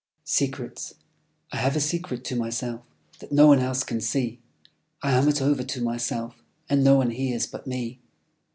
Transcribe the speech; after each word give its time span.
Secrets 0.25 0.95
I 1.51 1.57
have 1.57 1.75
a 1.75 1.79
secret 1.79 2.23
to 2.23 2.35
myself, 2.35 2.81
That 3.19 3.31
no 3.31 3.45
one 3.45 3.59
else 3.59 3.83
can 3.83 4.01
see. 4.01 4.39
I 5.03 5.11
hum 5.11 5.27
it 5.29 5.43
over 5.43 5.61
to 5.61 5.79
myself, 5.83 6.41
And 6.67 6.83
no 6.83 6.95
one 6.95 7.11
hears 7.11 7.45
but 7.45 7.67
me. 7.67 7.99